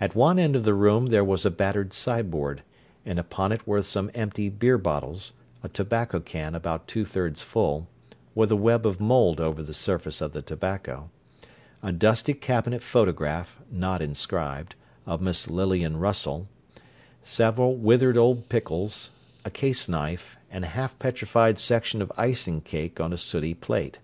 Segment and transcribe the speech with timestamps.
[0.00, 2.62] At one end of the room there was a battered sideboard,
[3.04, 5.32] and upon it were some empty beer bottles,
[5.62, 7.86] a tobacco can about two thirds full,
[8.34, 11.10] with a web of mold over the surface of the tobacco,
[11.82, 16.48] a dusty cabinet photograph (not inscribed) of Miss Lillian Russell,
[17.22, 19.10] several withered old pickles,
[19.44, 23.98] a caseknife, and a half petrified section of icing cake on a sooty plate.